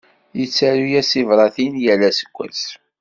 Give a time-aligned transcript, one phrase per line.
[0.39, 2.61] Yettaru-yas tibratin yal aseggas.